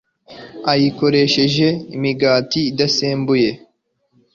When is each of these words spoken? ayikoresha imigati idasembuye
ayikoresha 0.71 1.67
imigati 1.95 2.59
idasembuye 2.71 3.49